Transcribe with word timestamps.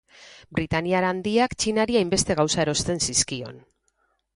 Britaniar 0.59 1.01
Handiak 1.11 1.55
Txinari 1.59 2.01
hainbeste 2.03 2.41
gauza 2.43 2.67
erosten 2.67 3.09
zizkion. 3.11 3.67